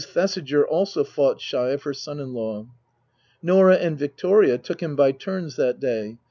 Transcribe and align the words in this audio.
Thesiger 0.03 0.65
also 0.67 1.03
fought 1.03 1.39
shy 1.39 1.69
of 1.69 1.83
her 1.83 1.93
son 1.93 2.19
in 2.19 2.33
law. 2.33 2.65
Norah 3.43 3.75
and 3.77 3.99
Victoria 3.99 4.57
took 4.57 4.81
him 4.81 4.95
by 4.95 5.11
turns 5.11 5.57
that 5.57 5.79
day. 5.79 6.17